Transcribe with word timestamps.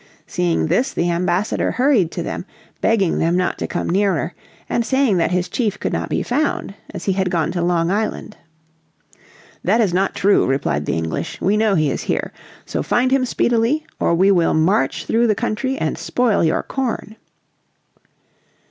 Seeing 0.25 0.65
this, 0.65 0.93
the 0.95 1.11
ambassador 1.11 1.69
hurried 1.73 2.09
to 2.13 2.23
them, 2.23 2.43
begging 2.81 3.19
them 3.19 3.37
not 3.37 3.59
to 3.59 3.67
come 3.67 3.87
nearer, 3.87 4.33
and 4.67 4.83
saying 4.83 5.17
that 5.17 5.29
his 5.29 5.47
chief 5.47 5.79
could 5.79 5.93
not 5.93 6.09
be 6.09 6.23
found, 6.23 6.73
as 6.91 7.03
he 7.05 7.13
had 7.13 7.29
gone 7.29 7.51
to 7.51 7.61
Long 7.61 7.91
Island. 7.91 8.35
"That 9.63 9.79
is 9.79 9.93
not 9.93 10.15
true," 10.15 10.47
replied 10.47 10.87
the 10.87 10.97
English. 10.97 11.39
"We 11.39 11.55
know 11.55 11.75
he 11.75 11.91
is 11.91 12.01
here. 12.01 12.33
So 12.65 12.81
find 12.81 13.11
him 13.11 13.25
speedily 13.25 13.85
or 13.99 14.15
we 14.15 14.31
will 14.31 14.55
march 14.55 15.05
through 15.05 15.27
the 15.27 15.35
country 15.35 15.77
and 15.77 15.99
spoil 15.99 16.43
your 16.43 16.63
corn." 16.63 17.15